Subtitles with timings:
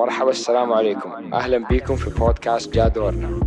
[0.00, 1.34] مرحبا السلام عليكم.
[1.34, 3.40] أهلا بكم في بودكاست جا دورنا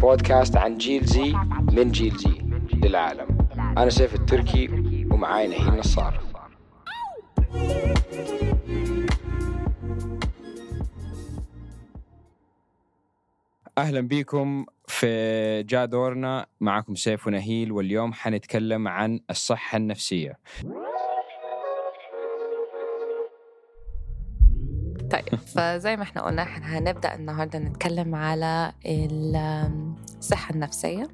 [0.00, 1.34] بودكاست عن جيل زي
[1.72, 2.42] من جيل زي
[2.74, 3.38] للعالم.
[3.56, 4.68] أنا سيف التركي
[5.10, 6.20] ومعاي نهيل نصار
[13.78, 20.38] أهلا بكم في جا دورنا معكم سيف ونهيل واليوم حنتكلم عن الصحة النفسية.
[25.10, 31.08] طيب فزي ما إحنا قلنا إحنا هنبدأ النهاردة نتكلم على الصحة النفسية.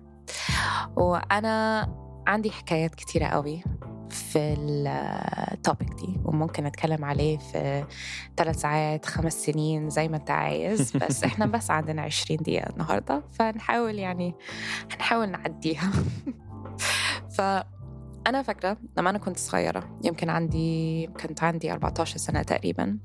[0.96, 1.88] وأنا
[2.26, 3.62] عندي حكايات كتيرة قوي
[4.10, 7.84] في التوبيك دي وممكن نتكلم عليه في
[8.36, 13.22] ثلاث ساعات خمس سنين زي ما انت عايز بس إحنا بس عندنا عشرين دقيقة النهاردة
[13.32, 14.34] فنحاول يعني
[14.94, 15.90] هنحاول نعديها.
[17.36, 22.98] فأنا فاكرة لما أنا كنت صغيرة يمكن عندي كنت عندي 14 سنة تقريبا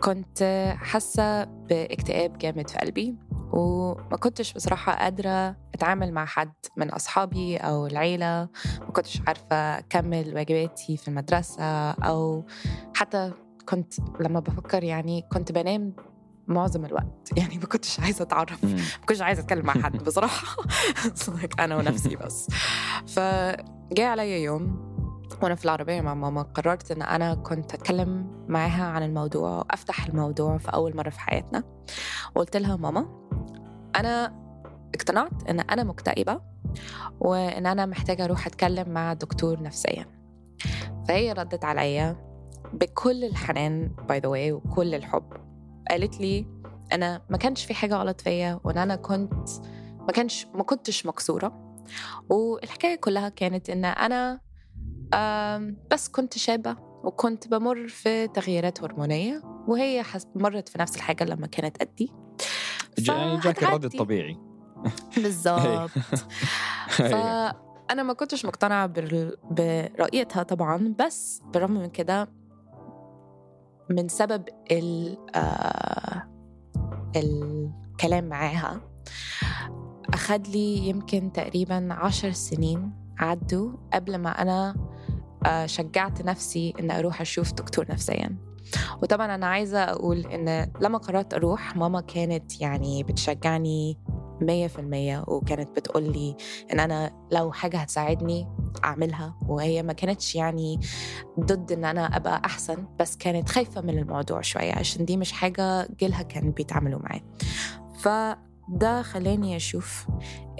[0.00, 3.16] كنت حاسة باكتئاب جامد في قلبي
[3.52, 8.48] وما كنتش بصراحة قادرة أتعامل مع حد من أصحابي أو العيلة
[8.80, 12.44] ما كنتش عارفة أكمل واجباتي في المدرسة أو
[12.94, 13.32] حتى
[13.68, 15.92] كنت لما بفكر يعني كنت بنام
[16.48, 17.30] معظم الوقت.
[17.38, 20.64] يعني ما كنتش عايزة أتعرف ما كنتش عايزة أتكلم مع حد بصراحة.
[21.60, 22.48] أنا ونفسي بس.
[23.06, 24.89] فجاء عليا يوم
[25.42, 26.42] وأنا في العربية مع ماما.
[26.42, 31.64] قررت إن أنا كنت أتكلم معاها عن الموضوع وأفتح الموضوع في أول مرة في حياتنا.
[32.34, 33.06] وقلت لها ماما
[33.96, 34.40] أنا
[34.94, 36.40] اقتنعت إن أنا مكتئبة
[37.20, 40.06] وإن أنا محتاجة أروح أتكلم مع دكتور نفسيا.
[41.08, 42.16] فهي ردت عليا
[42.72, 45.32] بكل الحنان by the way وكل الحب.
[45.90, 46.46] قالت لي
[46.92, 49.48] أنا ما كانش في حاجة غلط فيا وإن أنا كنت
[50.00, 51.76] ما كانش ما كنتش مكسورة.
[52.28, 54.40] والحكاية كلها كانت إن أنا
[55.90, 61.76] بس كنت شابة وكنت بمر في تغييرات هرمونية وهي مرت في نفس الحاجة لما كانت
[61.80, 62.12] قدي.
[63.08, 64.38] يعني جاك الرد الطبيعي.
[65.22, 65.90] بالظبط.
[67.10, 68.86] فأنا ما كنتش مقتنعة
[69.50, 72.28] برؤيتها طبعا بس بالرغم من كده
[73.90, 76.30] من سبب ال آه
[77.16, 78.80] الكلام معاها
[80.14, 84.74] أخد لي يمكن تقريبا عشر سنين عدوا قبل ما أنا
[85.66, 88.36] شجعت نفسي إن أروح أشوف دكتور نفسيا.
[89.02, 93.98] وطبعا أنا عايزة أقول إن لما قررت أروح ماما كانت يعني بتشجعني
[94.40, 96.36] مية في المية وكانت بتقول لي
[96.72, 98.48] إن أنا لو حاجة هتساعدني
[98.84, 99.38] أعملها.
[99.48, 100.80] وهي ما كانتش يعني
[101.40, 105.88] ضد إن أنا أبقى أحسن بس كانت خايفة من الموضوع شوية عشان دي مش حاجة
[105.98, 107.20] جيلها كان بيتعاملوا معاه.
[108.70, 110.06] فده خلاني أشوف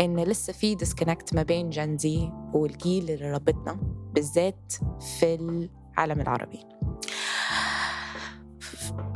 [0.00, 3.78] إن لسه في disconnect ما بين Gen Z والجيل اللي ربطنا
[4.14, 6.60] بالذات في العالم العربي.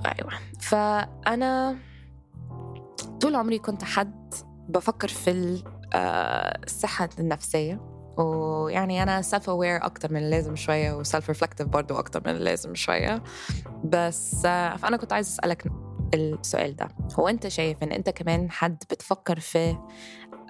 [0.06, 0.33] أيوة.
[0.60, 1.78] فأنا
[3.21, 4.34] طول عمري كنت حد
[4.69, 5.62] بفكر في
[5.94, 7.81] آه، الصحة النفسية.
[8.19, 13.22] ويعني أنا self-aware أكتر من اللازم شوية و self-reflective برضو أكتر من اللازم شوية.
[13.84, 15.66] بس آه، فأنا كنت عايز أسألك
[16.15, 16.89] السؤال ده.
[17.19, 19.77] هو أنت شايف إن أنت كمان حد بتفكر في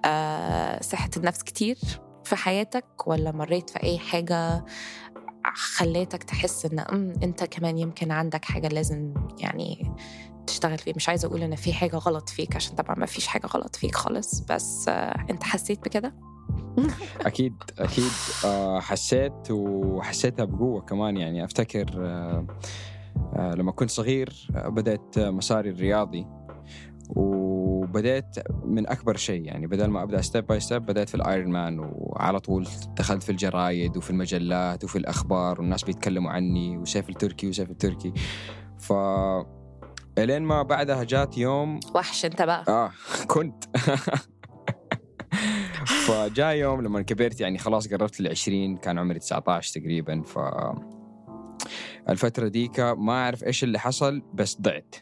[0.05, 1.77] آه، صحة النفس كتير
[2.25, 4.65] في حياتك؟ ولا مريت في أي حاجة
[5.55, 6.79] خليتك تحس إن
[7.23, 9.93] أنت كمان يمكن عندك حاجة لازم يعني
[10.47, 13.47] تشتغل فيه مش عايزة أقول إن في حاجة غلط فيك عشان طبعا ما فيش حاجة
[13.47, 14.41] غلط فيك خالص.
[14.41, 16.15] بس آه، أنت حسيت بكده؟
[17.27, 18.13] أكيد أكيد
[18.45, 21.17] آه، حسيت وحسيتها بقوة كمان.
[21.17, 21.87] يعني أفتكر
[23.37, 26.27] لما كنت صغير بدأت مساري الرياضي.
[27.09, 31.79] وبدأت من أكبر شيء يعني بدل ما أبدأ step by step بدأت في ال Ironman
[31.79, 37.71] وعلى طول دخلت في الجرايد وفي المجلات وفي الأخبار والناس بيتكلموا عني وسيف التركي وسيف
[37.71, 38.13] التركي.
[38.79, 38.93] ف
[40.19, 42.65] إلين ما بعدها جات يوم وحش أنت بقى.
[42.69, 42.91] آه
[43.35, 43.65] كنت.
[46.07, 50.23] فجاء يوم لما كبرت يعني خلاص قربت ال كان عمري 19 تقريبا.
[50.23, 50.39] ف
[52.09, 54.95] الفترة ديك ما أعرف إيش اللي حصل بس ضعت.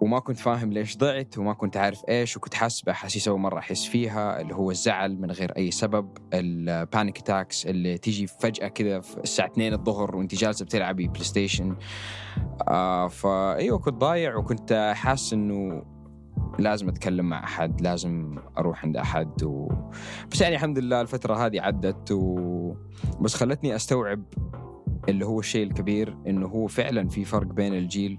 [0.00, 3.84] وما كنت فاهم ليش ضعت وما كنت عارف إيش وكنت حاسس باحاسيس اول مرة أحس
[3.84, 6.18] فيها اللي هو الزعل من غير أي سبب.
[6.34, 11.76] ال panic attacks اللي تيجي فجأة كذا الساعة 2 الظهر وأنت جالسة بتلعبي PlayStation
[12.68, 15.82] آه فايوه كنت ضايع وكنت حاسس إنه
[16.58, 19.68] لازم أتكلم مع أحد لازم أروح عند أحد و...
[20.32, 22.74] بس يعني الحمد لله الفترة هذه عدت و...
[23.20, 24.22] بس خلتني أستوعب
[25.08, 28.18] اللي هو الشيء الكبير إنه هو فعلا في فرق بين الجيل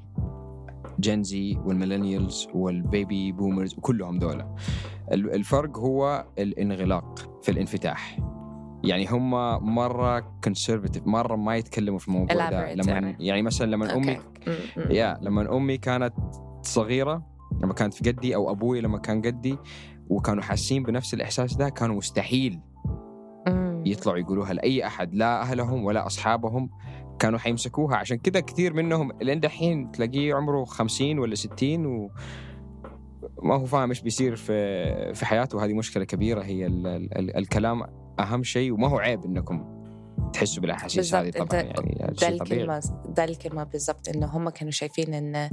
[0.99, 4.55] Gen Z وال millennials وال baby boomers وكلهم دولة
[5.11, 8.19] الفرق هو الانغلاق في الانفتاح
[8.83, 9.29] يعني هم
[9.75, 13.41] مرة conservative مرة ما يتكلموا في الموضوع ده لما يعني.
[13.41, 14.19] مثلا لما أمي.
[14.89, 16.13] يا لما أمي كانت
[16.61, 19.57] صغيرة لما كانت في قدي أو أبوي لما كان قدي
[20.09, 22.59] وكانوا حاسين بنفس الإحساس ده كانوا مستحيل.
[23.85, 26.69] يطلعوا يقولوها لأي أحد لا أهلهم ولا أصحابهم
[27.19, 27.95] كانوا حيمسكوها.
[27.95, 32.11] عشان كذا كثير منهم لين دحين تلاقيه عمره 50 ولا 60 و
[33.43, 35.65] ما هو فاهم إيش بيصير في في حياته.
[35.65, 37.83] هذه مشكلة كبيرة هي ال ال ال الكلام
[38.19, 38.73] أهم شيء.
[38.73, 39.79] وما هو عيب إنكم
[40.33, 41.29] تحسوا بالأحاسيس هذه.
[41.29, 42.81] طبعا أنت- يعني ده الكلمة
[43.15, 45.49] ده الكلمة بالضبط إن هم كانوا شايفين إن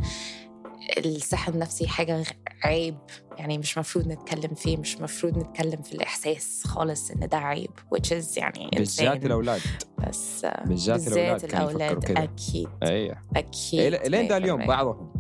[0.99, 2.25] الصحة النفسي حاجة
[2.65, 2.99] عيب
[3.39, 8.09] يعني مش مفروض نتكلم فيه مش مفروض نتكلم في الإحساس خالص إن ده عيب which
[8.11, 9.27] is يعني بالذات.
[9.27, 9.61] الأولاد
[10.09, 12.11] بس بالذات الأولاد الأولاد.
[12.19, 14.67] أكيد أيوه أكيد لين ده اليوم 100%.
[14.69, 15.13] بعضهم.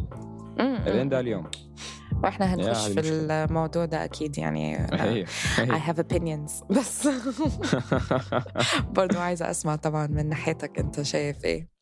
[0.86, 1.50] لين ده اليوم
[2.24, 3.00] وإحنا هنخش في.
[3.00, 5.26] الموضوع ده أكيد يعني أيوه
[5.56, 5.86] I أيوة.
[5.92, 7.08] have opinions بس
[8.96, 11.75] برضو عايزة أسمع طبعا من ناحيتك أنت شايف إيه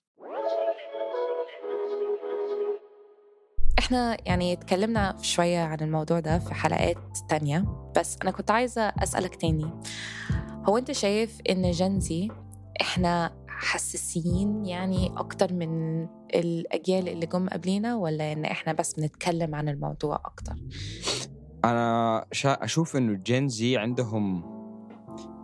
[3.84, 7.64] إحنا يعني اتكلمنا شوية عن الموضوع ده في حلقات تانية
[7.96, 9.70] بس أنا كنت عايزة أسألك تاني
[10.68, 12.28] هو أنت شايف إن Gen Z
[12.80, 16.02] إحنا حساسين يعني أكتر من
[16.34, 20.54] الأجيال اللي جم قبلينا ولا إن إحنا بس بنتكلم عن الموضوع أكتر؟
[21.64, 22.64] أنا شا...
[22.64, 24.44] أشوف إنه Gen Z عندهم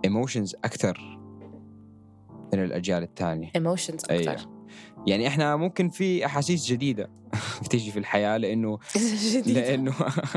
[0.04, 1.20] emotions أكثر
[2.54, 2.60] من
[3.02, 4.32] الثانية emotions أيوة.
[4.32, 4.59] أكتر
[5.06, 7.10] يعني إحنا ممكن في أحاسيس جديدة
[7.64, 8.78] بتيجي في الحياة لأنه
[9.34, 9.60] جديدة.
[9.60, 9.94] لأنه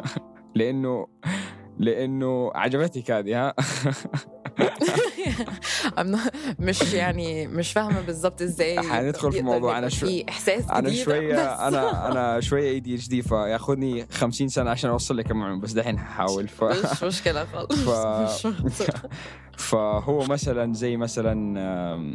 [0.55, 1.07] لأنه
[1.79, 3.53] لأنه عجبتك هذه ها
[6.59, 9.77] مش يعني مش فاهمة بالظبط إزاي حندخل في موضوع.
[9.77, 11.67] أنا شو- في إحساس أنا شوية.
[11.67, 15.71] أنا أنا شوية اي دي اتش دي فياخذني 50 سنة عشان أوصل لك المعلومة بس
[15.71, 16.63] دحين هحاول ف...
[16.63, 19.05] مش مشكلة خالص ف-.
[19.57, 22.13] فهو مثلا زي مثلا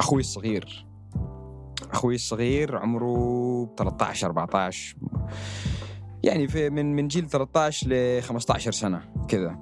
[0.00, 0.86] أخوي الصغير
[1.92, 4.96] أخوي الصغير عمره 13 14
[6.22, 9.58] يعني في من من جيل 13 ل 15 سنة كذا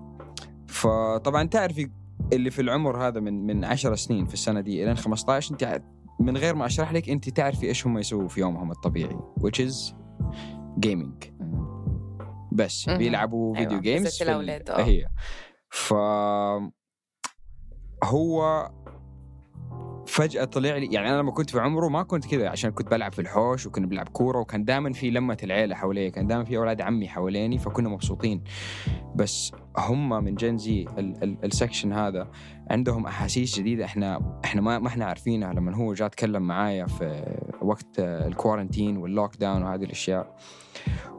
[0.68, 1.90] فطبعا تعرفي
[2.32, 5.82] اللي في العمر هذا من من 10 سنين في السنة دي إلى 15 أنت
[6.20, 9.94] من غير ما أشرح لك أنت تعرفي إيش هم يسووا في يومهم الطبيعي which is
[10.86, 11.34] gaming
[12.52, 12.88] بس.
[12.90, 14.82] بيلعبوا أيوة، video games آه.
[14.82, 15.06] هي
[15.70, 15.94] ف
[18.04, 18.70] هو
[20.06, 23.12] فجأة طلع لي يعني أنا لما كنت في عمره ما كنت كذا عشان كنت بلعب
[23.12, 26.80] في الحوش وكنا بنلعب كورة وكان دائما في لمة العيلة حوالي كان دائما في أولاد
[26.80, 28.44] عمي حواليني فكنا مبسوطين.
[29.14, 30.86] بس هم من Gen Z
[31.44, 32.30] ال section هذا
[32.70, 35.52] عندهم أحاسيس جديدة إحنا إحنا ما ما إحنا عارفينها.
[35.52, 40.36] لما هو جاء تكلم معايا في وقت ال quarantine وال lockdown وهذه الأشياء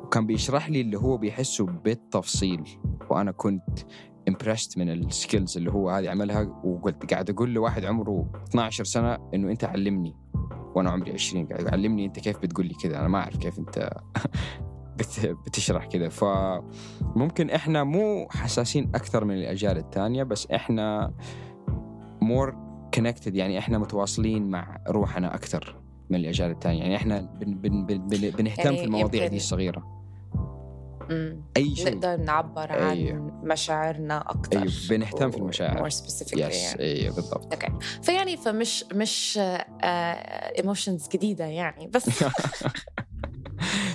[0.04, 2.64] وكان بيشرح لي اللي هو بيحسه بالتفصيل.
[3.10, 3.80] وأنا كنت
[4.28, 9.18] impressed من ال skills اللي هو هذه عملها وقلت قاعد أقول لواحد عمره 12 سنة
[9.34, 10.16] إنه أنت علمني
[10.76, 13.90] وأنا عمري 20 قاعد علمني أنت كيف بتقول لي كذا أنا ما أعرف كيف أنت
[14.98, 16.10] بت- بتشرح كذا.
[16.10, 21.14] فممكن إحنا مو حساسين أكثر من الأجيال الثانية بس إحنا
[22.22, 22.56] more
[22.94, 25.76] connected يعني إحنا متواصلين مع روحنا أكثر
[26.10, 26.80] من الأجيال الثانية.
[26.80, 30.05] يعني إحنا بن بن بن بن بنهتم يعني في المواضيع دي الصغيرة.
[31.10, 31.42] مم.
[31.58, 31.96] أي شيء.
[31.96, 33.16] نقدر نعبر أيوة.
[33.16, 34.60] عن مشاعرنا أكتر.
[34.60, 35.90] أيوه بنهتم في المشاعر.
[35.90, 36.80] More specifically yes يعني.
[36.82, 37.54] أيوه بالضبط.
[38.04, 39.40] فيعني فمش مش
[39.84, 42.10] emotions جديدة يعني بس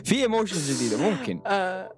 [0.05, 1.41] في emotions جديدة ممكن.
[1.47, 1.93] آه،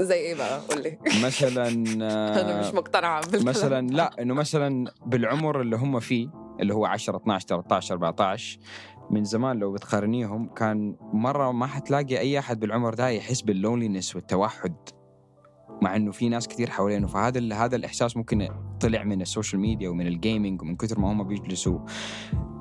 [0.00, 0.98] زي إيه بقى؟ قول لي.
[1.24, 1.68] مثلا
[2.40, 6.28] أنا مش آه، مقتنعة بالكلام مثلا لا إنه مثلا بالعمر اللي هم فيه
[6.60, 8.58] اللي هو 10 12 13 14
[9.10, 14.16] من زمان لو بتقارنيهم كان مرة ما حتلاقي أي أحد بالعمر ده يحس بال loneliness
[14.16, 14.74] والتوحد
[15.82, 17.06] مع إنه في ناس كثير حوالينه.
[17.06, 18.48] فهذا هذا الإحساس ممكن
[18.80, 21.78] طلع من ال social media ومن ال gaming ومن كثر ما هم بيجلسوا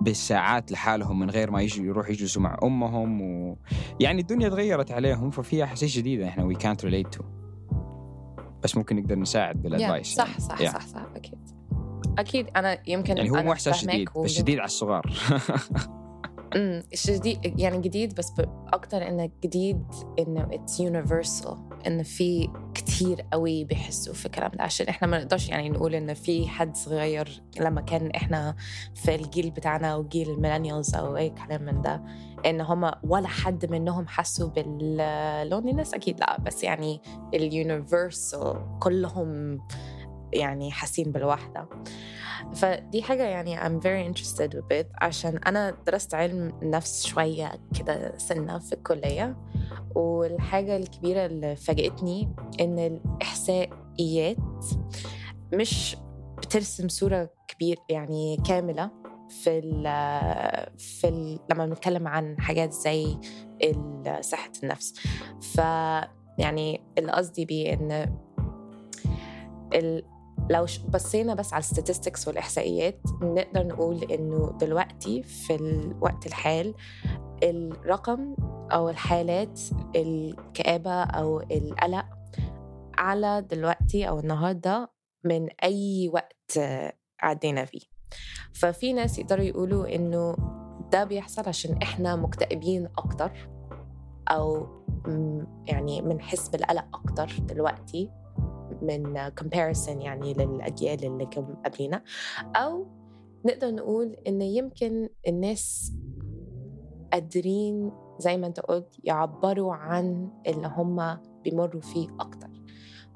[0.02, 3.58] بالساعات لحالهم من غير ما يجوا يروحوا يجلسوا مع أمهم و...
[4.00, 5.30] يعني الدنيا تغيرت عليهم.
[5.30, 7.24] ففي أحاسيس جديدة إحنا وي كانت ريليت تو
[8.64, 10.66] بس ممكن نقدر نساعد Yeah, بال advice صح صح Yeah.
[10.74, 11.55] صح صح أكيد.
[12.20, 15.12] أكيد أنا يمكن يعني هو مو إحساس جديد بس جديد على الصغار.
[16.56, 18.34] امم جديد يعني جديد بس
[18.74, 19.84] أكتر إنه جديد
[20.20, 24.64] إنه it's universal إنه في كتير قوي بيحسوا في الكلام ده.
[24.64, 28.56] عشان إحنا ما نقدرش يعني نقول إنه في حد صغير لما كان إحنا
[28.96, 32.04] في الجيل بتاعنا أو جيل ال millennials أو أي كلام من ده
[32.46, 37.02] إن هم ولا حد منهم حسوا باللونلينس أكيد لا بس يعني
[37.34, 39.60] اليونيفرسال كلهم
[40.36, 41.70] يعني حاسين بالوحده
[42.54, 48.60] فدي حاجة يعني I'm very interested with عشان أنا درست علم نفس شوية كده سنة
[48.60, 49.38] في الكلية
[49.96, 54.38] والحاجة الكبيرة اللي فاجأتني إن الإحصائيات
[55.54, 55.98] مش
[56.38, 58.92] بترسم صورة كبير يعني كاملة
[59.30, 59.84] في ال
[60.78, 63.18] في ال لما بنتكلم عن حاجات زي
[64.22, 64.94] صحة النفس.
[65.42, 65.58] ف
[66.38, 67.74] يعني اللي قصدي بيه
[69.74, 70.04] ال
[70.50, 76.74] لو بصينا بس على الستاتستكس والإحصائيات نقدر نقول إنه دلوقتي في الوقت الحال
[77.44, 78.36] الرقم
[78.72, 79.60] أو الحالات
[79.96, 82.06] الكآبة أو القلق
[82.98, 84.92] على دلوقتي أو النهارده
[85.24, 86.60] من أي وقت
[87.22, 87.82] عدينا فيه.
[88.54, 90.36] ففي ناس يقدروا يقولوا إنه
[90.92, 93.32] ده بيحصل عشان إحنا مكتئبين أكتر
[94.30, 94.68] أو
[95.68, 98.12] يعني بنحس بالقلق أكتر دلوقتي.
[98.82, 101.26] من comparison يعني للأجيال اللي
[101.66, 102.04] قبلينا.
[102.56, 102.88] أو
[103.46, 105.94] نقدر نقول إن يمكن الناس
[107.14, 112.50] قادرين زي ما أنت قلت يعبروا عن اللي هم بيمروا فيه أكتر.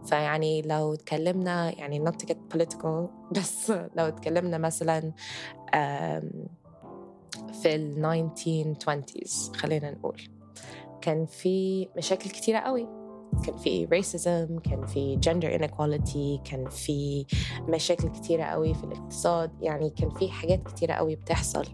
[0.06, 5.14] فيعني لو اتكلمنا يعني not to get political بس لو اتكلمنا مثلا
[7.54, 10.22] في ال 1920s خلينا نقول
[11.02, 12.99] كان في مشاكل كتيرة قوي.
[13.46, 17.26] كان في racism كان في gender inequality كان في
[17.70, 19.52] مشاكل كتيرة قوي في الاقتصاد.
[19.62, 21.66] يعني كان في حاجات كتيرة قوي بتحصل.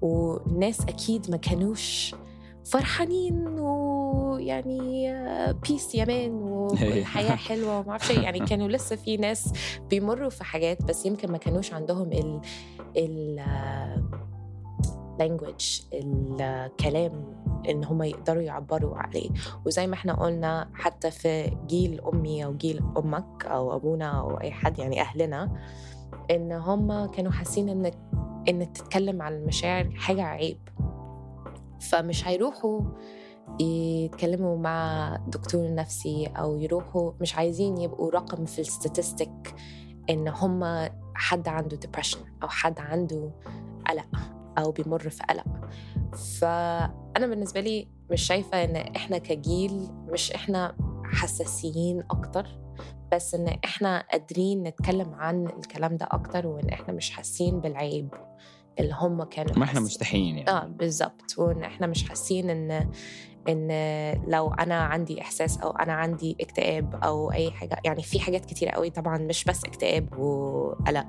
[0.00, 2.14] والناس أكيد ما كانوش
[2.64, 5.14] فرحانين ويعني
[5.52, 6.32] بيس يا مان
[6.82, 9.52] والحياة حلوة وما أعرفش يعني كانوا لسه في ناس
[9.90, 12.40] بيمروا في حاجات بس يمكن ما كانوش عندهم ال
[12.96, 13.40] ال
[15.22, 17.12] language الكلام
[17.68, 19.30] إن هم يقدروا يعبروا عليه.
[19.66, 24.50] وزي ما إحنا قلنا حتى في جيل أمي أو جيل أمك أو أبونا أو أي
[24.50, 25.50] حد يعني أهلنا
[26.30, 27.90] إن هم كانوا حاسين إن
[28.48, 30.58] إن تتكلم عن المشاعر حاجة عيب.
[31.80, 32.80] فمش هيروحوا
[33.60, 39.54] يتكلموا مع دكتور نفسي أو يروحوا مش عايزين يبقوا رقم في الستاتستيك
[40.10, 43.30] إن هم حد عنده depression أو حد عنده
[43.88, 44.35] قلق.
[44.58, 45.44] أو بيمر في قلق.
[46.40, 52.58] فأنا بالنسبة لي مش شايفة إن إحنا كجيل مش إحنا حساسيين أكتر
[53.12, 58.08] بس إن إحنا قادرين نتكلم عن الكلام ده أكتر وإن إحنا مش حاسين بالعيب
[58.80, 60.50] اللي هم كانوا ما إحنا مستحيين يعني.
[60.50, 61.38] آه بالظبط.
[61.38, 62.90] وإن إحنا مش حاسين إن
[63.48, 63.68] إن
[64.28, 68.70] لو أنا عندي إحساس أو أنا عندي اكتئاب أو أي حاجة يعني في حاجات كتيرة
[68.70, 71.06] قوي طبعا مش بس اكتئاب وقلق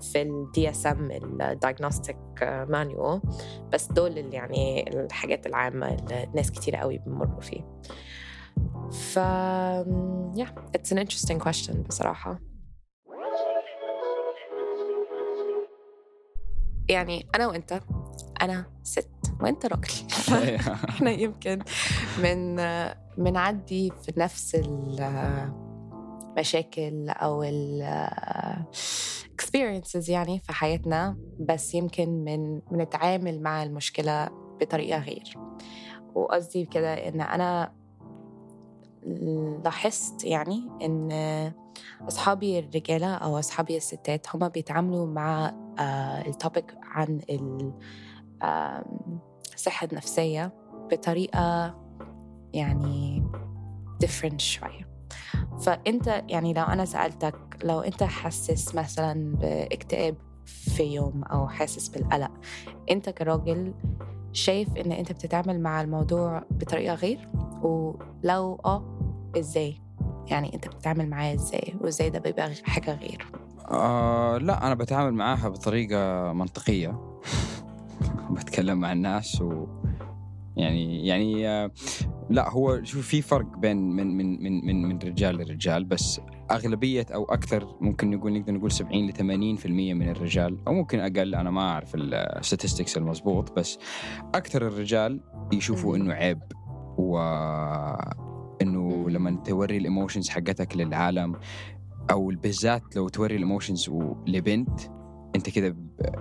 [0.00, 3.20] في ال DSM ال diagnostic manual
[3.72, 7.60] بس دول اللي يعني الحاجات العامة اللي ناس كتيرة قوي بيمروا فيه.
[8.90, 9.18] ف
[10.36, 12.49] yeah it's an interesting question بصراحة.
[16.90, 17.80] يعني أنا وأنت
[18.42, 19.92] أنا ست وأنت راجل.
[20.90, 21.58] إحنا يمكن
[22.18, 22.56] من
[23.18, 24.54] بنعدي في نفس
[26.34, 28.08] المشاكل أو ال
[29.42, 34.28] experiences يعني في حياتنا بس يمكن من بنتعامل مع المشكلة
[34.60, 35.34] بطريقة غير.
[36.14, 37.72] وقصدي كده إن أنا
[39.64, 41.08] لاحظت يعني إن
[42.08, 45.52] أصحابي الرجالة أو أصحابي الستات هما بيتعاملوا مع
[46.26, 47.20] التوبيك عن
[49.54, 50.52] الصحة النفسية
[50.90, 51.74] بطريقة
[52.52, 53.22] يعني
[54.04, 54.90] different شوية.
[55.60, 62.30] فأنت يعني لو أنا سألتك لو أنت حاسس مثلا باكتئاب في يوم أو حاسس بالقلق
[62.90, 63.74] أنت كراجل
[64.32, 67.28] شايف إن أنت بتتعامل مع الموضوع بطريقة غير؟
[67.62, 68.98] ولو آه
[69.38, 69.82] إزاي؟
[70.30, 73.26] يعني أنت بتتعامل معاه إزاي؟ وإزاي ده بيبقى حاجة غير
[73.70, 77.00] آه لا أنا بتعامل معاها بطريقة منطقية.
[78.30, 79.66] بتكلم مع الناس و
[80.56, 81.70] يعني يعني آه،
[82.30, 86.20] لا هو شوف في فرق بين من من من من من رجال لرجال بس
[86.50, 91.34] أغلبية أو أكثر ممكن نقول نقدر نقول 70 ل 80% من الرجال أو ممكن أقل
[91.34, 93.78] أنا ما أعرف الستاتستكس المضبوط بس
[94.34, 95.20] أكثر الرجال
[95.52, 96.40] يشوفوا إنه عيب
[96.98, 97.18] و
[98.62, 101.34] إنه لما توري ال emotions حقتك للعالم
[102.10, 103.90] أو بالذات لو توري ال emotions
[104.26, 104.80] لبنت
[105.36, 105.74] أنت كذا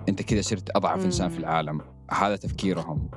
[0.10, 1.82] أنت كذا صرت أضعف إنسان في العالم.
[2.12, 3.10] هذا تفكيرهم.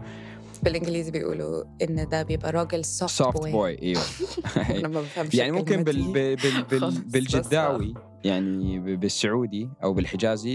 [0.62, 4.02] بالإنجليزي بيقولوا إن ده بيبقى راجل soft, soft boy إيوه.
[5.34, 6.36] يعني ممكن بال بال
[6.70, 10.52] بال بالجداوي يعني بالسعودي أو بالحجازي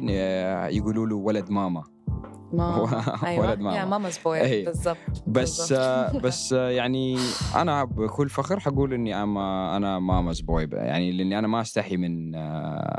[0.77, 1.83] يقولوا له ولد ماما.
[2.53, 3.45] ماما أيوة.
[3.49, 4.65] ولد ماما يا mama's boy أيوة.
[4.65, 4.97] بالضبط
[5.27, 6.15] بس بالزبط.
[6.25, 7.17] بس يعني
[7.55, 12.31] أنا بكل فخر حقول إني أنا أنا mama's boy يعني لأني أنا ما أستحي من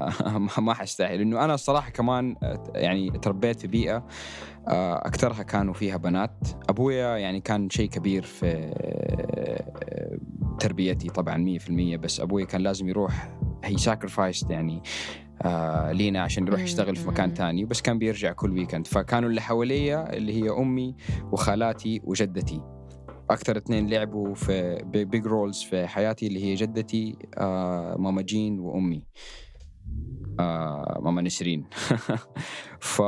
[0.66, 2.36] ما حستحي لأنه أنا الصراحه كمان
[2.74, 4.06] يعني تربيت في بيئه
[5.06, 8.72] أكثرها كانوا فيها بنات أبويا يعني كان شيء كبير في
[10.60, 13.30] تربيتي طبعا 100% بس أبوي كان لازم يروح
[13.64, 14.82] he sacrificed يعني
[15.42, 17.34] آه لينا عشان يروح يشتغل في مكان مم.
[17.34, 17.64] تاني.
[17.64, 20.96] بس كان بيرجع كل weekend فكانوا اللي حواليا اللي هي أمي
[21.32, 22.60] وخالاتي وجدتي.
[23.30, 29.06] أكثر اثنين لعبوا في big roles في حياتي اللي هي جدتي آه ماما جين وأمي.
[30.40, 31.64] آه ماما نسرين.
[32.80, 33.02] ف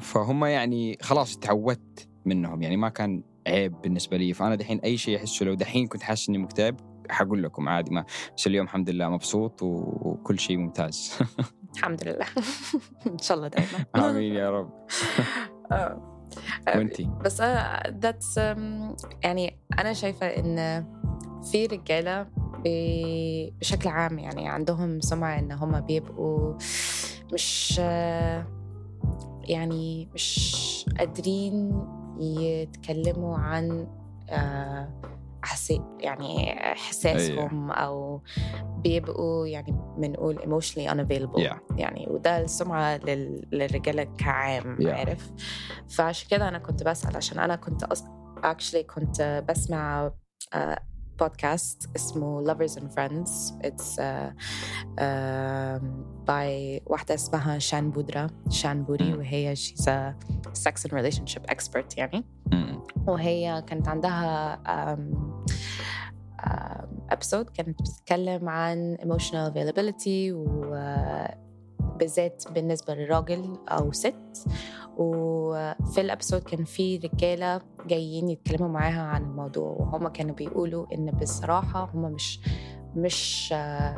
[0.00, 2.62] فهم يعني خلاص تعودت منهم.
[2.62, 4.32] يعني ما كان عيب بالنسبة لي.
[4.32, 6.76] فأنا دحين أي شيء أحسه لو دحين كنت حاسس إني مكتئب
[7.10, 8.04] حقول لكم عادي ما
[8.36, 11.18] بس اليوم الحمد لله مبسوط وكل شيء ممتاز.
[11.76, 12.26] الحمد لله.
[13.12, 14.70] إن شاء الله دائما آمين يا رب.
[15.72, 16.12] آه.
[16.68, 17.40] وأنتي؟ بس
[18.00, 18.36] ذاتس
[19.22, 20.84] يعني أنا شايفة إن
[21.52, 22.26] في رجالة
[22.64, 26.54] بشكل عام يعني عندهم سمعه إن هم بيبقوا
[27.32, 28.46] مش آه،
[29.44, 31.82] يعني مش قادرين
[32.20, 33.86] يتكلموا عن
[35.46, 38.22] آه، أحسي يعني احساسهم أو
[38.78, 41.56] بيبقوا يعني بنقول emotionally unavailable Yeah.
[41.76, 44.86] يعني وده السمعة لل- للرجالة كعام Yeah.
[44.86, 45.32] عارف
[45.88, 48.04] فعشان كده أنا كنت بسأل عشان أنا كنت أص...
[48.44, 50.10] actually كنت بسمع
[51.18, 54.30] بودكاست اسمه Lovers and Friends it's uh,
[55.00, 55.80] uh,
[56.28, 59.14] by واحدة اسمها شان بودرا شان بوري.
[59.14, 60.14] وهي she's a
[60.54, 62.24] sex and relationship expert يعني.
[63.06, 64.58] وهي كانت عندها
[67.10, 74.46] ابسود كانت بتتكلم عن emotional availability وبالذات بالنسبة للراجل أو ست
[74.96, 81.90] وفي الابسود كان في رجالة جايين يتكلموا معاها عن الموضوع وهم كانوا بيقولوا إن بصراحة
[81.94, 82.40] هم مش
[82.96, 83.96] مش آه،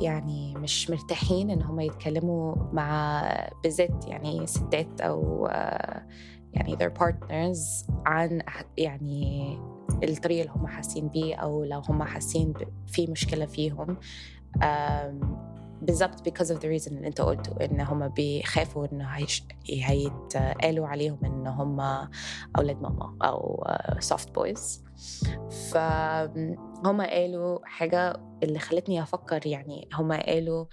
[0.00, 3.22] يعني مش مرتاحين إن هم يتكلموا مع
[3.62, 6.06] بالذات يعني ستات أو آه،
[6.52, 8.42] يعني their partners عن
[8.78, 9.58] يعني
[10.02, 12.54] الطريقة اللي هم حاسين بيه أو لو هم حاسين
[12.86, 13.96] في مشكلة فيهم.
[15.82, 20.86] آم، بالظبط because of the reason اللي انت قلته ان هم بيخافوا ان هيش- هيتقالوا
[20.88, 21.80] عليهم ان هم
[22.58, 23.64] أولاد ماما أو
[24.12, 24.80] soft boys
[25.72, 30.66] فهم قالوا حاجة اللي خلتني أفكر يعني هم قالوا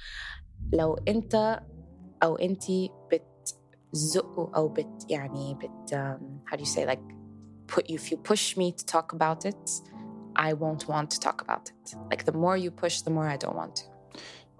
[0.73, 1.61] لو انت
[2.23, 2.91] أو انتي
[3.91, 7.01] بتزقوا أو بت يعني بت um, how do you say like
[7.75, 9.69] put if you push me to talk about it
[10.47, 13.37] I won't want to talk about it like the more you push the more I
[13.43, 13.83] don't want to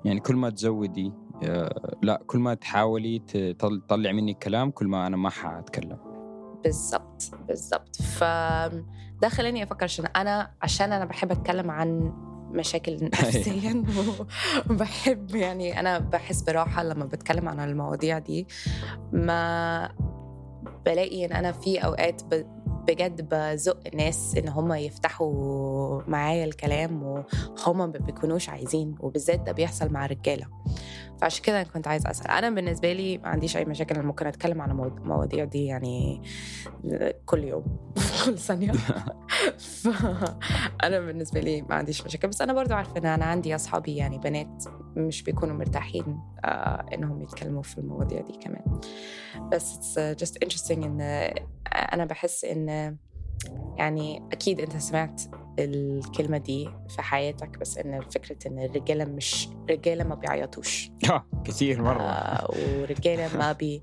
[0.06, 5.08] يعني كل ما تزودي آه، لا كل ما تحاولي تطل- تطلع مني كلام كل ما
[5.08, 5.98] أنا ما حأتكلم.
[6.64, 12.14] بالظبط بالظبط فده خلاني أفكر عشان أنا عشان أنا بحب أتكلم عن
[12.52, 13.84] مشاكل نفسيا
[14.70, 18.48] وبحب يعني أنا بحس براحة لما بتكلم عن المواضيع دي.
[19.14, 19.90] ما
[20.86, 22.46] بلاقي إن أنا في أوقات ب-
[22.90, 29.90] بجد بزق الناس إن هم يفتحوا معايا الكلام وهم ما بيكونوش عايزين وبالذات ده بيحصل
[29.94, 30.46] مع الرجالة.
[31.22, 32.28] فعشان كده كنت عايز أسأل.
[32.32, 36.22] أنا بالنسبة لي ما عنديش أي مشاكل أنا ممكن أتكلم عن المو- المواضيع دي يعني
[37.26, 37.94] كل يوم.
[38.26, 38.72] كل ثانية.
[39.84, 42.28] فانا بالنسبة لي ما عنديش مشاكل.
[42.28, 44.64] بس أنا برضو عارفة إن أنا عندي أصحابي يعني بنات
[44.96, 48.82] مش بيكونوا مرتاحين آه إنهم يتكلموا في المواضيع دي كمان.
[49.52, 51.02] بس it's just interesting إن
[51.94, 52.98] أنا بحس إن
[53.78, 55.22] يعني أكيد أنت سمعت
[55.64, 60.92] الكلمة دي في حياتك بس إن فكرة إن الرجالة مش رجالة ما بيعيطوش.
[61.10, 62.02] آه، كثير مرة.
[62.02, 63.82] آه ورجالة ما بي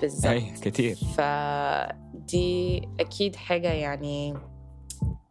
[0.00, 0.26] بالظبط.
[0.26, 4.34] أي كثير فدي أكيد حاجة يعني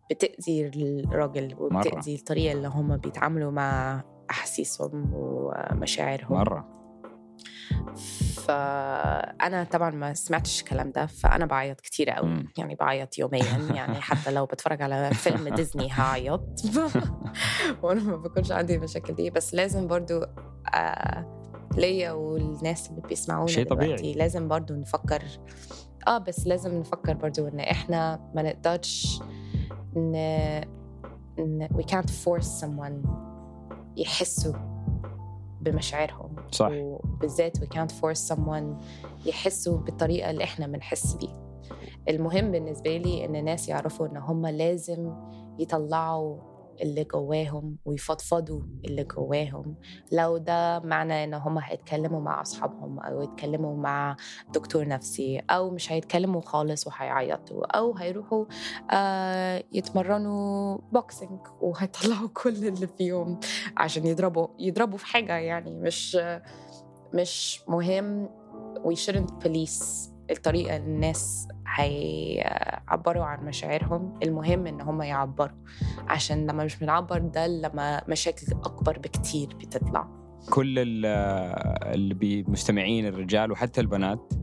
[0.10, 6.34] بتأذي الراجل وبتأذي الطريقة اللي هم بيتعاملوا مع أحاسيسهم ومشاعرهم.
[6.38, 6.66] مرة.
[8.48, 12.46] فأنا طبعا ما سمعتش الكلام ده فأنا بعيط كتير قوي.
[12.58, 16.42] يعني بعيط يوميا يعني حتى لو بتفرج على فيلم ديزني هعيط
[17.84, 20.22] وأنا ما بكونش عندي المشاكل دي بس لازم برضو
[20.76, 21.38] آه
[21.78, 23.88] ليا والناس اللي بيسمعونا شيء طبيعي.
[23.88, 25.24] دلوقتي لازم برضو نفكر
[26.08, 29.20] آه بس لازم نفكر برضو إن إحنا ما نقدرش
[29.98, 30.16] ان
[31.40, 33.08] ان we can't force someone
[33.98, 34.54] يحسوا
[35.62, 36.36] بمشاعرهم.
[36.52, 36.70] صح.
[36.72, 38.84] وبالذات we can't force someone
[39.26, 41.48] يحسوا بالطريقة اللي إحنا بنحس بيه
[42.10, 45.14] المهم بالنسبة لي إن الناس يعرفوا إن هم لازم
[45.60, 46.38] يطلعوا
[46.82, 49.76] اللي جواهم ويفضفضوا اللي جواهم.
[50.12, 54.16] لو ده معنى إن هم هيتكلموا مع أصحابهم أو يتكلموا مع
[54.54, 58.46] دكتور نفسي أو مش هيتكلموا خالص وهيعيطوا أو هيروحوا
[58.92, 63.40] آه يتمرنوا بوكسينج وهيطلعوا كل اللي فيهم
[63.78, 66.18] عشان يضربوا يضربوا في حاجة يعني مش
[67.14, 68.30] مش مهم.
[68.78, 75.58] We shouldn't police الطريقة الناس هيعبروا عن مشاعرهم المهم إن هم يعبروا.
[76.08, 80.08] عشان لما مش بنعبر ده لما مشاكل أكبر بكتير بتطلع.
[80.50, 81.06] كل ال-
[81.94, 84.34] اللي المستمعين الرجال وحتى البنات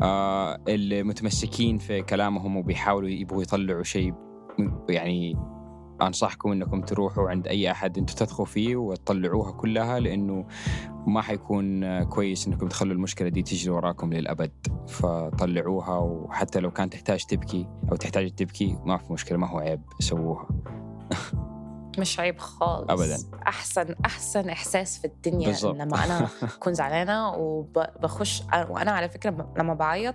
[0.00, 4.14] آه، اللي متمسكين في كلامهم وبيحاولوا يبغوا يطلعوا شيء
[4.88, 5.36] يعني
[6.02, 10.46] أنصحكم إنكم تروحوا عند أي أحد أنتم تثقوا فيه وتطلعوها كلها لأنه
[11.06, 14.52] ما حيكون كويس إنكم تخلوا المشكلة دي تجري وراكم للأبد.
[14.88, 19.80] فطلعوها وحتى لو كان تحتاج تبكي أو تحتاج تبكي ما في مشكلة ما هو عيب
[20.00, 20.48] سووها.
[21.98, 22.90] مش عيب خالص.
[22.90, 23.16] أبداً.
[23.48, 25.74] أحسن أحسن إحساس في الدنيا بالضبط.
[25.74, 30.14] إن لما أنا اكون زعلانة وبخش وأنا على فكرة لما بعيط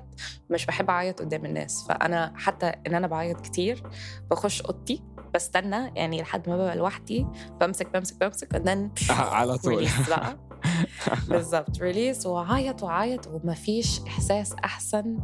[0.49, 1.85] مش بحب أعيط قدام الناس.
[1.87, 3.83] فأنا حتى إن أنا بعيط كتير
[4.31, 7.27] بخش أوضتي بستنى يعني لحد ما ببقى لوحدي
[7.61, 9.87] بمسك بمسك بمسك بعدين على طول.
[10.09, 10.37] بقى.
[11.29, 11.81] بالظبط.
[11.81, 15.17] ريليس وعيط وعيط ومفيش إحساس أحسن.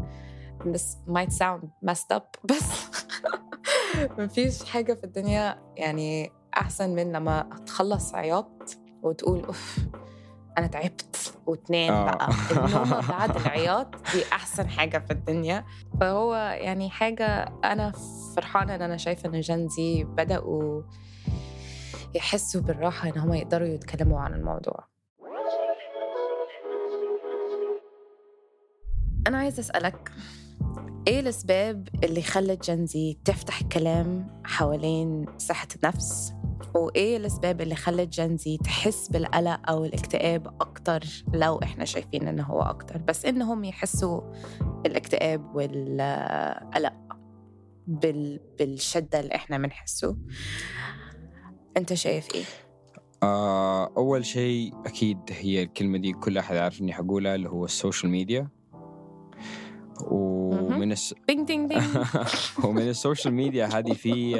[0.66, 2.72] بس might sound messed up بس
[4.20, 9.78] مفيش حاجة في الدنيا يعني أحسن من لما تخلص عياط وتقول أوف
[10.58, 11.34] أنا تعبت.
[11.46, 12.06] وتنام آه.
[12.06, 12.30] بقى.
[12.52, 15.66] النومة بعد العياط دي أحسن حاجة في الدنيا.
[16.02, 17.92] فهو يعني حاجة أنا
[18.36, 20.82] فرحانة إن أنا شايفة إن جنزي بدأوا
[22.16, 24.93] يحسوا بالراحة إن هم يقدروا يتكلموا عن الموضوع.
[29.28, 30.12] أنا عايزة أسألك
[31.08, 36.34] إيه الأسباب اللي خلت Gen Z تفتح الكلام حوالين الصحة النفس؟
[36.76, 42.44] وإيه الأسباب اللي خلت Gen Z تحس بالقلق أو الاكتئاب أكتر لو إحنا شايفين إنه
[42.44, 44.22] هو أكتر بس إنهم يحسوا
[44.86, 46.94] الاكتئاب والقلق
[47.88, 48.40] بال...
[48.60, 50.18] بالشدة اللي إحنا بنحسه
[51.78, 52.44] أنت شايف إيه؟
[53.24, 57.72] آه، أول شيء أكيد هي الكلمة دي كل أحد عارف إني حقولها اللي هو ال
[57.72, 58.48] social media
[60.02, 61.16] ومن الس...
[61.28, 61.84] ding ding ding
[62.64, 64.32] ومن ال social media هذه في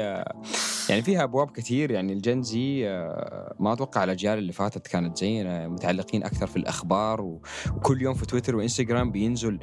[0.88, 1.90] يعني فيها أبواب كثير.
[1.90, 6.56] يعني ال Gen Z آه، ما أتوقع الأجيال اللي فاتت كانت زينا متعلقين أكثر في
[6.56, 9.60] الأخبار وكل يوم في تويتر وإنستغرام بينزل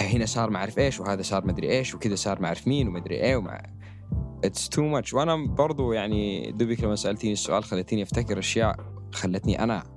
[0.00, 2.88] هنا صار ما أعرف إيش وهذا صار ما أدري إيش وكذا صار ما أعرف مين
[2.88, 3.62] وما أدري إيه ومع
[4.44, 8.76] it's too much وأنا برضو يعني دوبك لما سألتيني السؤال خلتيني أفتكر أشياء
[9.12, 9.93] خلتني أنا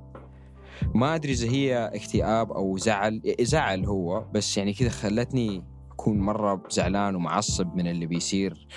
[0.95, 6.63] ما أدري إذا هي اكتئاب أو زعل زعل هو بس يعني كذا خلتني أكون مرة
[6.69, 8.67] زعلان ومعصب من اللي بيصير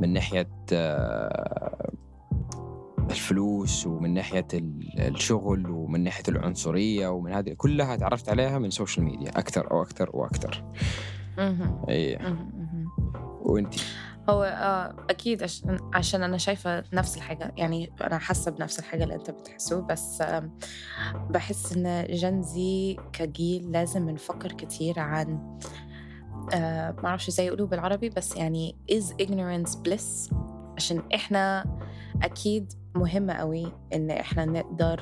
[0.00, 1.92] من ناحية آه،
[3.10, 8.70] الفلوس ومن ناحية ال- الشغل ومن ناحية العنصرية ومن هذه كلها تعرفت عليها من ال
[8.70, 10.64] social media أكثر أو أكثر وأكثر
[11.38, 11.84] مهم.
[11.88, 12.18] اي.
[13.42, 13.74] وانت
[14.30, 19.14] هو آه أكيد عشان عشان أنا شايفة نفس الحاجة يعني أنا حاسة بنفس الحاجة اللي
[19.14, 20.50] أنت بتحسه بس آه
[21.30, 25.58] بحس إن جنزي كجيل لازم نفكر كتير عن
[26.54, 30.34] آه ما أعرفش إزاي يقولوا بالعربي بس يعني is ignorance bliss
[30.76, 31.64] عشان إحنا
[32.22, 35.00] أكيد مهم قوي إن إحنا نقدر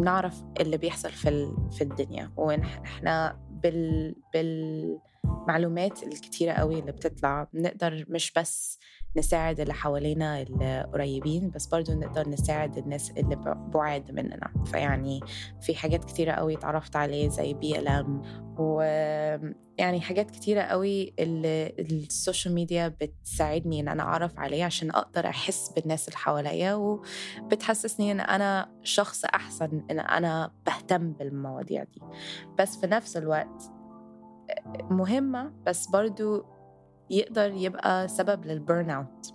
[0.00, 7.48] نعرف اللي بيحصل في في الدنيا وإن إحنا بال بال المعلومات الكتيرة قوي اللي بتطلع
[7.54, 8.78] نقدر مش بس
[9.16, 13.36] نساعد اللي حوالينا القريبين بس برضو نقدر نساعد الناس اللي
[13.74, 14.52] بعاد مننا.
[14.64, 15.20] فيعني
[15.60, 18.22] في حاجات كتيرة قوي اتعرفت عليه زي BLM
[18.58, 25.26] ويعني حاجات كتيرة قوي اللي ال social media بتساعدني إن أنا أعرف عليه عشان أقدر
[25.26, 32.00] أحس بالناس اللي حواليا وبتحسسني إن أنا شخص أحسن إن أنا بهتم بالمواضيع دي.
[32.58, 33.75] بس في نفس الوقت
[34.90, 36.44] مهمة بس برضو
[37.10, 39.32] يقدر يبقى سبب لل burnout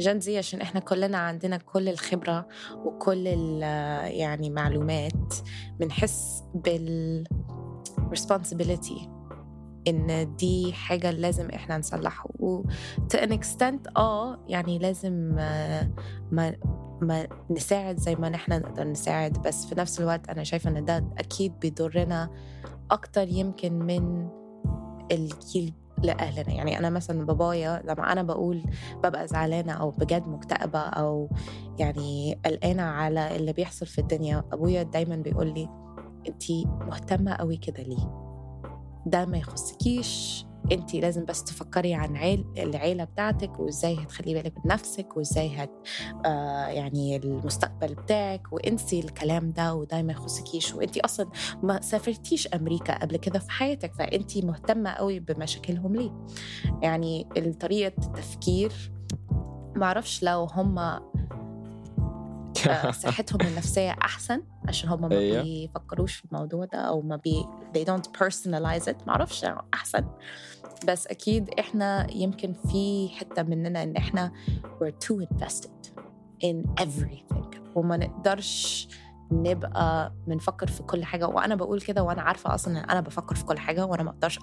[0.00, 2.48] جنزي عشان إحنا كلنا عندنا كل الخبرة
[2.84, 3.26] وكل
[4.06, 5.34] يعني معلومات
[5.80, 7.24] بنحس بال
[8.14, 9.08] responsibility
[9.88, 12.26] إن دي حاجة لازم إحنا نصلحها.
[12.38, 12.62] و
[13.14, 15.90] to an extent آه يعني لازم آه،
[16.32, 16.56] ما
[17.02, 21.04] ما نساعد زي ما نحن نقدر نساعد بس في نفس الوقت أنا شايفة إن ده
[21.18, 22.30] أكيد بيضرنا
[22.90, 24.28] أكتر يمكن من
[25.12, 26.52] الجيل لأهلنا.
[26.52, 28.62] يعني أنا مثلا بابايا لما أنا بقول
[29.04, 31.30] ببقى زعلانة أو بجد مكتئبة أو
[31.78, 35.68] يعني قلقانة على اللي بيحصل في الدنيا أبويا دايما بيقول لي
[36.28, 38.28] أنتي مهتمة قوي كده ليه؟
[39.06, 44.72] ده ما يخصكيش انت لازم بس تفكري عن عيل العيلة بتاعتك وازاي هتخلي بالك من
[44.72, 45.70] نفسك وازاي هت
[46.26, 50.74] آه يعني المستقبل بتاعك وانسي الكلام ده وده ما يخصكيش.
[50.74, 51.30] وانت أصلا
[51.62, 56.12] ما سافرتيش أمريكا قبل كده في حياتك فانت مهتمة قوي بمشاكلهم ليه؟
[56.82, 57.26] يعني
[57.60, 58.72] طريقة التفكير
[59.76, 61.00] معرفش لو هم
[63.02, 65.42] صحتهم النفسية أحسن عشان هم ما أيوة.
[65.42, 67.44] بيفكروش في الموضوع ده أو ما بي
[67.74, 69.06] they don't personalize it.
[69.06, 69.44] معرفش
[69.74, 70.04] أحسن.
[70.88, 74.32] بس أكيد إحنا يمكن في حتة مننا إن إحنا
[74.82, 75.90] we're too invested
[76.44, 77.58] in everything.
[77.74, 78.88] وما نقدرش
[79.32, 81.26] نبقى بنفكر في كل حاجة.
[81.28, 84.38] وأنا بقول كده وأنا عارفة أصلا إن أنا بفكر في كل حاجة وأنا ما أقدرش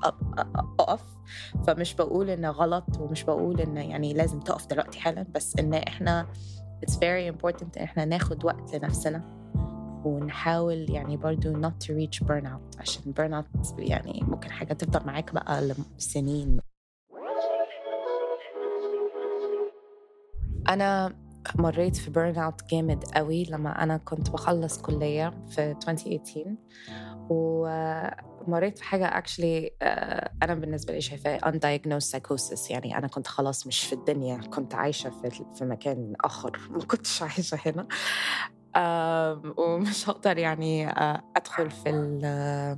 [0.80, 1.02] أقف.
[1.68, 5.26] فمش بقول إن غلط ومش بقول إن يعني لازم تقف دلوقتي حالا.
[5.36, 6.28] بس إن إحنا
[6.84, 9.22] it's very important إن إحنا ناخد وقت لنفسنا
[10.06, 15.62] ونحاول يعني برضو not to reach burnout عشان burnout يعني ممكن حاجة تفضل معاك بقى
[15.98, 16.60] لسنين.
[20.70, 21.16] أنا
[21.56, 26.56] مريت في burnout جامد قوي لما أنا كنت بخلص كلية في 2018
[27.30, 28.14] ومريت
[28.76, 32.72] في حاجة actually آه، أنا بالنسبة لي شايفاه undiagnosed psychosis.
[32.72, 36.60] يعني أنا كنت خلاص مش في الدنيا كنت عايشة في في مكان آخر.
[36.70, 37.88] ما كنتش عايشة هنا.
[39.58, 42.78] ومش هقدر يعني آه، أدخل في ال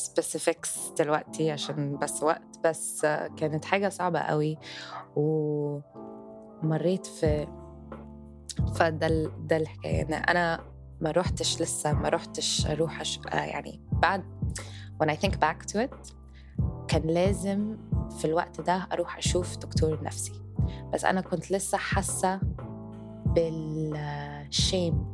[0.00, 2.58] specifics دلوقتي عشان بس وقت.
[2.64, 4.58] بس آه، كانت حاجة صعبة قوي.
[5.16, 7.46] ومريت في
[8.74, 10.02] فده ده الحكاية.
[10.02, 10.71] ان أنا
[11.02, 13.20] ما روحتش لسه ما روحتش أروح أش...
[13.32, 14.24] آه، يعني بعد
[15.02, 16.12] when I think back to it
[16.88, 17.76] كان لازم
[18.18, 20.32] في الوقت ده أروح أشوف دكتور نفسي.
[20.92, 22.40] بس أنا كنت لسه حاسة
[23.26, 25.12] بالشيم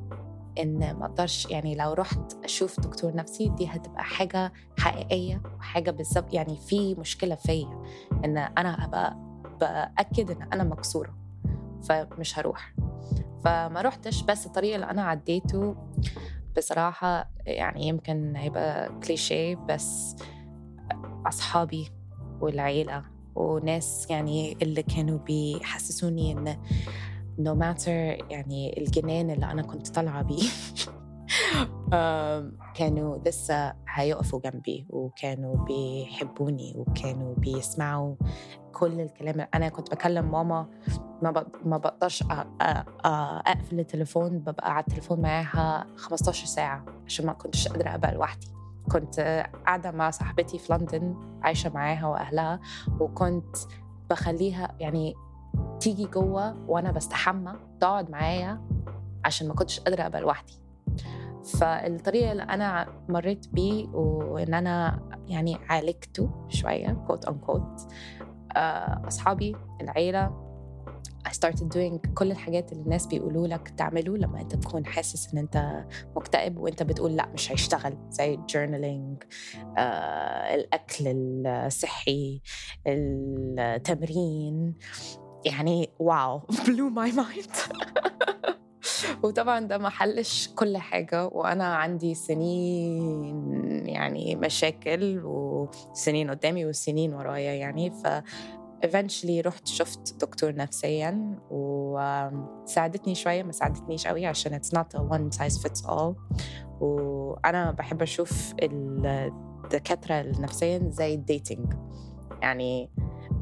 [0.58, 6.34] إن ما أقدرش يعني لو رحت أشوف دكتور نفسي دي هتبقى حاجة حقيقية وحاجة بالظبط
[6.34, 7.82] يعني في مشكلة فيا
[8.24, 9.16] إن أنا هبقى
[9.60, 11.14] بأكد إن أنا مكسورة
[11.88, 12.74] فمش هروح.
[13.44, 15.76] فما رحتش بس الطريق اللي أنا عديته
[16.56, 20.16] بصراحة يعني يمكن هيبقى كليشيه بس
[21.26, 21.88] أصحابي
[22.40, 26.56] والعيلة وناس يعني اللي كانوا بيحسسوني إن
[27.40, 27.88] no matter
[28.30, 30.48] يعني الجنان اللي أنا كنت طالعة بيه
[32.78, 38.14] كانوا لسه هيقفوا جنبي وكانوا بيحبوني وكانوا بيسمعوا
[38.72, 39.48] كل الكلام.
[39.54, 40.66] أنا كنت بكلم ماما
[41.22, 42.24] ما ما بقدرش
[43.00, 48.46] أقفل التليفون ببقى على التليفون معاها 15 ساعة عشان ما كنتش قادرة ابقى لوحدي
[48.92, 49.20] كنت
[49.66, 52.60] قاعدة مع صاحبتي في لندن عايشة معاها وأهلها
[53.00, 53.56] وكنت
[54.10, 55.14] بخليها يعني
[55.80, 58.60] تيجي جوه وأنا بستحمى تقعد معايا
[59.24, 60.52] عشان ما كنتش قادرة ابقى لوحدي
[61.44, 67.80] فالطريقة اللي أنا مريت بيه وإن أنا يعني عالجته شوية quote unquote
[69.06, 70.47] أصحابي العيلة
[71.28, 75.38] I started doing كل الحاجات اللي الناس بيقولوا لك تعمله لما انت تكون حاسس إن
[75.38, 75.84] أنت
[76.16, 77.96] مكتئب وأنت بتقول لأ مش هيشتغل.
[78.10, 79.22] زي ال journaling
[79.78, 81.04] آه، الأكل
[81.46, 82.40] الصحي
[82.86, 84.74] التمرين.
[85.44, 87.56] يعني wow blew my mind
[89.22, 91.26] وطبعا ده ما حلش كل حاجة.
[91.26, 97.90] وأنا عندي سنين يعني مشاكل وسنين قدامي وسنين ورايا يعني.
[97.90, 98.06] ف
[98.86, 105.38] eventually رحت شفت دكتور نفسيا وساعدتني شوية ما ساعدتنيش قوي عشان it's not a one
[105.38, 106.14] size fits all.
[106.80, 111.72] وأنا بحب أشوف الدكاترة النفسيا زي الديتينج
[112.42, 112.90] يعني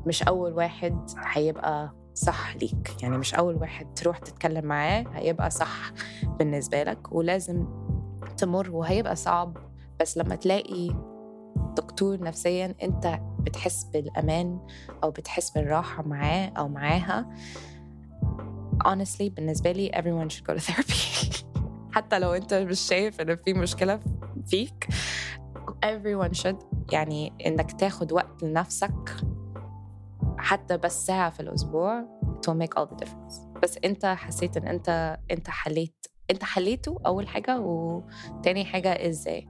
[0.07, 3.03] مش أول واحد هيبقى صح ليك.
[3.03, 5.92] يعني مش أول واحد تروح تتكلم معاه هيبقى صح
[6.38, 7.12] بالنسبة لك.
[7.12, 7.66] ولازم
[8.37, 9.57] تمر وهيبقى صعب.
[10.01, 10.90] بس لما تلاقي
[11.77, 14.61] دكتور نفسيا أنت بتحس بالأمان
[15.04, 17.30] أو بتحس بالراحة معاه أو معاها.
[18.88, 21.44] Honestly بالنسبة لي everyone should go to therapy.
[21.94, 24.00] حتى لو أنت مش شايف إن في مشكلة
[24.46, 24.88] فيك
[25.87, 26.64] everyone should.
[26.92, 29.16] يعني إنك تاخد وقت لنفسك
[30.38, 33.61] حتى بس ساعة في الأسبوع it will make all the difference.
[33.62, 39.48] بس أنت حسيت إن أنت أنت حليت أنت حليته أول حاجة وتاني حاجة إزاي؟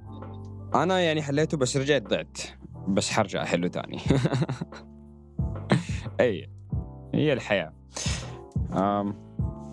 [0.74, 2.38] أنا يعني حليته بس رجعت ضعت.
[2.88, 3.98] بس حرجع أحله تاني.
[6.20, 6.50] أي
[7.14, 7.72] هي الحياة.
[8.72, 9.26] أم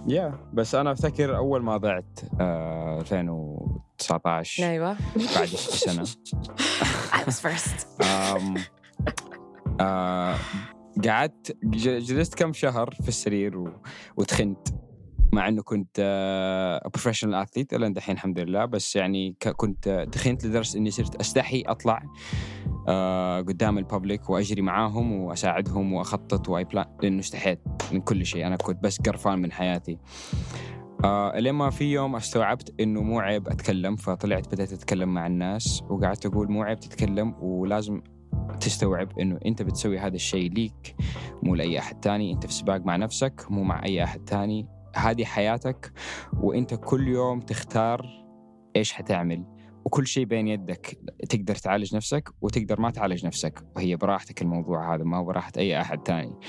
[0.07, 4.97] يا بس أنا أفتكر أول ما ضعت آه 2019 أيوة.
[5.15, 6.03] بعد سنة.
[7.13, 8.03] I was first.
[9.81, 10.35] آه
[11.05, 13.69] قعدت جلست كم شهر في السرير و...
[14.17, 14.67] وتخنت.
[15.33, 15.99] مع إنه كنت
[16.93, 18.65] professional athlete إلى دحين الحمد لله.
[18.65, 22.03] بس يعني كنت تخنت لدرجة إني صرت أستحي أطلع
[22.87, 27.59] آه، قدام ال public وأجري معاهم وأساعدهم وأخطط وأي plan لأنه استحيت
[27.91, 28.47] من كل شيء.
[28.47, 29.97] أنا كنت بس قرفان من حياتي.
[31.03, 36.25] آه لما في يوم استوعبت إنه مو عيب أتكلم فطلعت بدأت أتكلم مع الناس وقعدت
[36.25, 38.01] أقول مو عيب تتكلم ولازم
[38.59, 40.95] تستوعب إنه أنت بتسوي هذا الشيء ليك
[41.43, 42.33] مو لأي أحد تاني.
[42.33, 44.67] أنت في سباق مع نفسك مو مع أي أحد تاني.
[44.95, 45.91] هذه حياتك
[46.33, 48.25] وإنت كل يوم تختار
[48.75, 49.45] إيش حتعمل.
[49.85, 53.63] وكل شيء بين يدك تقدر تعالج نفسك وتقدر ما تعالج نفسك.
[53.75, 56.39] وهي براحتك الموضوع هذا ما هو براحة أي أحد تاني.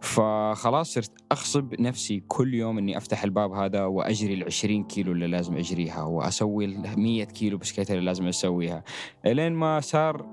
[0.00, 5.26] فخلاص صرت أغصب نفسي كل يوم إني أفتح الباب هذا وأجري ال 20 كيلو اللي
[5.26, 8.84] لازم أجريها وأسوي ال 100 كيلو بسكيت اللي لازم أسويها.
[9.26, 10.26] إلين ما صار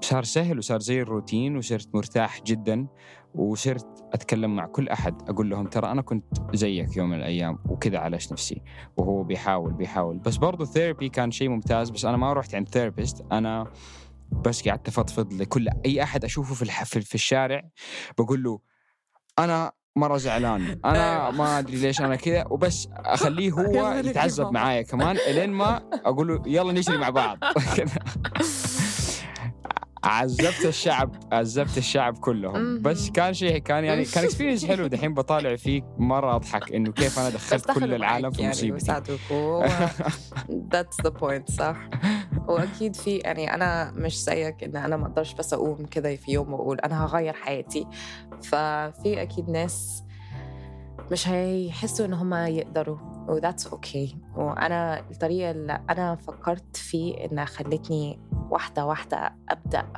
[0.00, 2.86] صار سهل وصار زي الروتين وصرت مرتاح جدا
[3.34, 7.98] وصرت أتكلم مع كل أحد أقول لهم ترى أنا كنت زيك يوم من الأيام وكذا
[7.98, 8.62] عالجت نفسي.
[8.96, 10.18] وهو بيحاول بيحاول.
[10.18, 13.66] بس برضو ال therapy كان شيء ممتاز بس أنا ما رحت عند therapist أنا
[14.44, 16.84] بس قعدت أفضفض لكل أي أحد أشوفه في الح...
[16.84, 17.62] في الشارع
[18.18, 18.60] بقول له
[19.38, 22.44] أنا مرة زعلان أنا ما أدري ليش أنا كذا.
[22.50, 27.38] وبس أخليه هو يتعذب معايا كمان إلين ما أقول له يلا نجري مع بعض.
[30.04, 32.82] عذبت الشعب عذبت الشعب كلهم.
[32.82, 34.86] بس كان شيء كان يعني كان experience حلو.
[34.86, 38.92] دحين بطالع فيه مرة أضحك إنه كيف أنا دخلت كل العالم في يعني مصيبتي.
[40.72, 41.76] that's the point صح.
[42.48, 46.52] وأكيد في يعني أنا مش زيك إن أنا ما أقدرش بس أقوم كده في يوم
[46.52, 47.86] وأقول أنا هغير حياتي.
[48.42, 50.02] ففي أكيد ناس
[51.12, 53.11] مش هيحسوا إن هم يقدروا.
[53.28, 54.38] و that's okay okay.
[54.38, 59.92] وأنا الطريقة اللي أنا فكرت فيه إنها خلتني واحدة واحدة أبدأ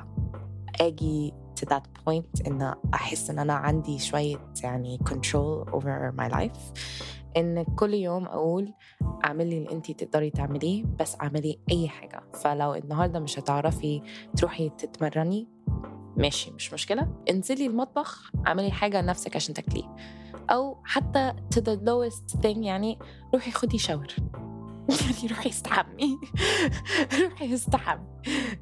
[0.80, 6.60] أجي to that point إن أحس إن أنا عندي شوية يعني control over my life.
[7.36, 8.72] إن كل يوم أقول
[9.24, 12.22] اعملي اللي انت تقدري تعمليه بس أعملي أي حاجة.
[12.34, 14.02] فلو النهارده مش هتعرفي
[14.36, 15.48] تروحي تتمرني
[16.16, 17.08] ماشي مش مشكلة.
[17.30, 19.96] انزلي المطبخ اعملي حاجة لنفسك عشان تاكليه.
[20.50, 22.98] أو حتى to the lowest thing يعني
[23.34, 24.06] روحي خدي شاور
[24.88, 26.18] يعني روحي استحمي.
[27.22, 28.06] روحي استحمي.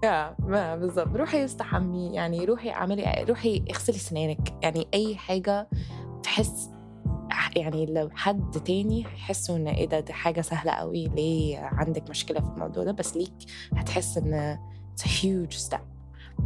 [0.04, 2.14] يا ما بالضبط روحي استحمي.
[2.14, 4.54] يعني روحي اعملي روحي اغسلي سنانك.
[4.62, 5.68] يعني أي حاجة
[6.22, 6.70] تحس
[7.56, 12.40] يعني لو حد تاني هيحسوا إن إيه ده دي حاجة سهلة قوي ليه عندك مشكلة
[12.40, 13.34] في الموضوع ده؟ بس ليك
[13.76, 14.58] هتحس إن
[14.96, 15.82] it's a huge step.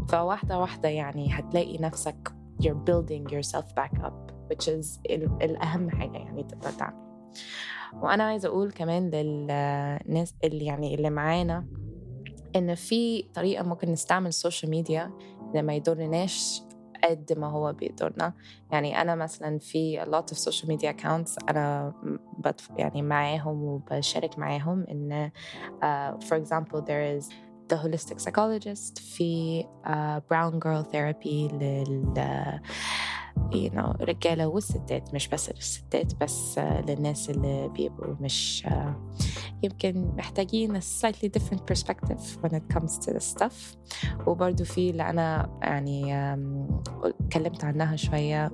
[0.08, 4.35] فواحدة واحدة يعني هتلاقي نفسك you're building yourself back up.
[4.50, 5.00] Which is
[5.42, 7.06] الأهم حاجة يعني تقدر تعمل.
[7.94, 11.66] وأنا عايزة أقول كمان للناس اللي يعني اللي معانا
[12.56, 15.12] إن في طريقة ممكن نستعمل السوشيال ميديا
[15.48, 16.62] اللي ما يضرناش
[17.04, 18.32] قد ما هو بيضرنا.
[18.70, 21.94] يعني أنا مثلا في a lot of social media accounts أنا
[22.38, 22.70] بتف...
[22.76, 25.30] يعني معاهم وبشارك معاهم إن
[25.82, 27.32] uh, for example there is
[27.72, 32.14] the holistic psychologist في uh, brown girl therapy لل
[33.52, 38.66] you know, الرجالة والستات مش بس الستات بس للناس اللي بيبقوا مش
[39.62, 43.76] يمكن محتاجين a slightly different perspective when it comes to this stuff.
[44.26, 46.14] وبرضو في اللي أنا يعني
[47.04, 48.52] اتكلمت عنها شوية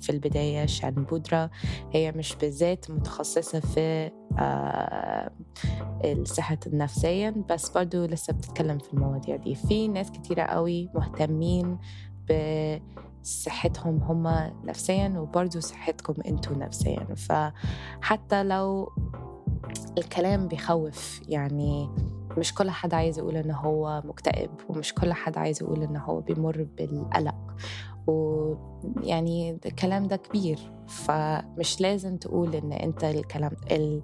[0.00, 1.50] في البداية شان بودرة.
[1.92, 4.10] هي مش بالذات متخصصة في
[6.04, 9.54] الصحة النفسية بس برضو لسه بتتكلم في المواضيع دي.
[9.54, 11.78] في ناس كتيرة قوي مهتمين
[12.30, 12.80] ب
[13.22, 17.06] صحتهم هم نفسيا وبرضو صحتكم أنتوا نفسيا.
[17.14, 18.92] فحتى لو
[19.98, 21.90] الكلام بيخوف يعني
[22.38, 26.20] مش كل حد عايز يقول ان هو مكتئب ومش كل حد عايز يقول ان هو
[26.20, 27.56] بيمر بالقلق.
[28.06, 34.02] ويعني الكلام ده كبير فمش لازم تقول إن أنت الكلام ال...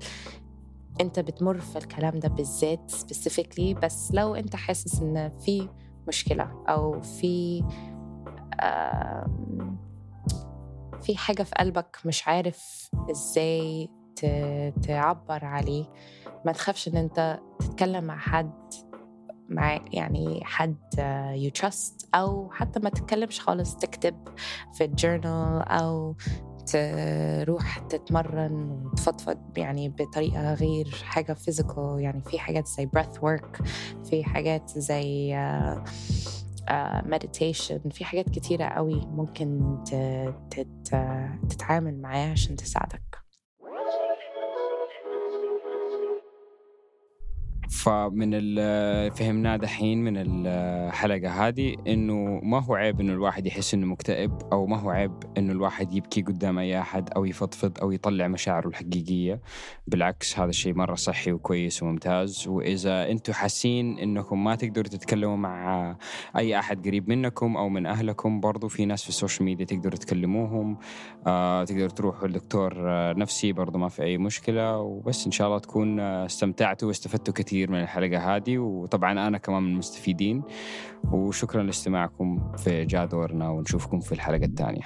[1.01, 5.69] أنت بتمر في الكلام ده بالذات specifically بس لو أنت حاسس إن في
[6.09, 7.65] مشكلة أو في
[11.03, 13.89] في حاجة في قلبك مش عارف إزاي
[14.83, 15.85] تعبر عليه.
[16.45, 18.53] ما تخافش إن أنت تتكلم مع حد
[19.49, 20.77] مع يعني حد
[21.35, 24.29] you trust أو حتى ما تتكلمش خالص تكتب
[24.75, 26.17] في ال journal أو
[26.67, 33.63] تروح تتمرن وتفضفض يعني بطريقة غير حاجة physical يعني في حاجات زي breath work
[34.05, 35.91] في حاجات زي uh,
[37.05, 39.79] مديتيشن uh, في حاجات كتيرة قوي ممكن
[41.49, 43.26] تتعامل معاها عشان تساعدك.
[47.71, 53.87] فمن اللي فهمناه دحين من الحلقة هذه إنه ما هو عيب إنه الواحد يحس إنه
[53.87, 58.29] مكتئب أو ما هو عيب إنه الواحد يبكي قدام أي أحد أو يفضفض أو يطلع
[58.29, 59.41] مشاعره الحقيقية.
[59.87, 62.49] بالعكس هذا الشيء مرة صحي وكويس وممتاز.
[62.49, 65.97] وإذا أنتم حاسين إنكم ما تقدروا تتكلموا مع
[66.37, 69.99] أي أحد قريب منكم أو من أهلكم برضو في ناس في ال social media تقدروا
[69.99, 70.79] تكلموهم.
[71.27, 72.73] آه تقدروا تروحوا لدكتور
[73.19, 74.79] نفسي برضو ما في أي مشكلة.
[74.79, 77.56] وبس إن شاء الله تكون استمتعتوا واستفدتوا كثير.
[77.57, 80.43] كثير من الحلقة هذه وطبعا أنا كمان من المستفيدين.
[81.13, 84.83] وشكرا لاستماعكم في جادورنا ونشوفكم في الحلقة الثانية.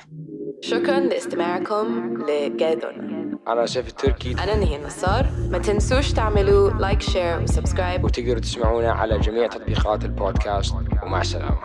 [0.60, 3.38] شكرا لاستماعكم لجادورنا.
[3.48, 4.32] أنا شيف التركي.
[4.32, 5.26] أنا نهي النصار.
[5.50, 10.74] ما تنسوش تعملوا like share و subscribe وتقدروا تسمعونا على جميع تطبيقات البودكاست.
[11.02, 11.58] ومع السلامة.